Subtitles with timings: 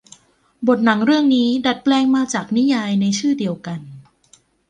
[0.67, 3.79] บทหนังเรื่องนี้ดัดแปลงมาจากนิยายในชื่อเดียวกัน